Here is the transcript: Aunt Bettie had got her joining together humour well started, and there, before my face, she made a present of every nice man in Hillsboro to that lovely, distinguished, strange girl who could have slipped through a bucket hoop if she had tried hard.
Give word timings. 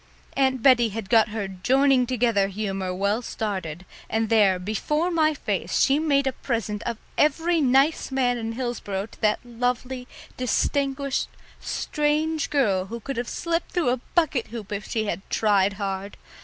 Aunt 0.33 0.63
Bettie 0.63 0.89
had 0.89 1.11
got 1.11 1.27
her 1.29 1.47
joining 1.47 2.07
together 2.07 2.47
humour 2.47 2.91
well 2.91 3.21
started, 3.21 3.85
and 4.09 4.29
there, 4.29 4.57
before 4.57 5.11
my 5.11 5.35
face, 5.35 5.79
she 5.79 5.99
made 5.99 6.25
a 6.25 6.31
present 6.33 6.81
of 6.87 6.97
every 7.19 7.61
nice 7.61 8.11
man 8.11 8.39
in 8.39 8.53
Hillsboro 8.53 9.05
to 9.05 9.21
that 9.21 9.45
lovely, 9.45 10.07
distinguished, 10.37 11.29
strange 11.59 12.49
girl 12.49 12.87
who 12.87 12.99
could 12.99 13.17
have 13.17 13.29
slipped 13.29 13.73
through 13.73 13.89
a 13.89 13.97
bucket 14.15 14.47
hoop 14.47 14.71
if 14.71 14.89
she 14.89 15.05
had 15.05 15.21
tried 15.29 15.73
hard. 15.73 16.17